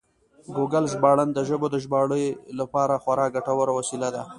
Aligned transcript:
ګوګل 0.55 0.85
ژباړن 0.93 1.29
د 1.33 1.39
ژبو 1.49 1.67
د 1.71 1.75
ژباړې 1.83 2.25
لپاره 2.59 2.93
خورا 3.03 3.27
ګټور 3.35 3.67
وسیله 3.79 4.09
ده. 4.15 4.23